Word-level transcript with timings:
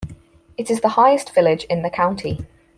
It 0.57 0.71
is 0.71 0.81
the 0.81 0.87
highest 0.97 1.31
village 1.35 1.63
in 1.65 1.83
the 1.83 1.89
county. 1.91 2.47